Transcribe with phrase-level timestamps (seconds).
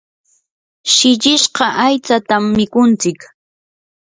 [0.93, 3.19] shillishqa aytsatam mikuntsik.